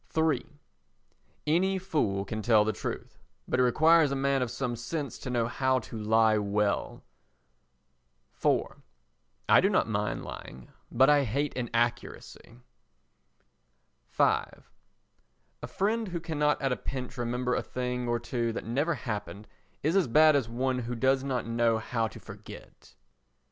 [0.17, 0.59] iii
[1.45, 5.29] Any fool can tell the truth, but it requires a man of some sense to
[5.29, 7.03] know how to lie well.
[8.43, 8.81] iv
[9.47, 12.55] I do not mind lying, but I hate inaccuracy.
[14.09, 14.53] v A
[15.67, 19.47] friend who cannot at a pinch remember a thing or two that never happened
[19.83, 22.95] is as bad as one who does not know how to forget.